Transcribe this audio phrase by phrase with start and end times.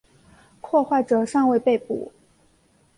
[0.61, 2.11] 破坏者尚未被捕。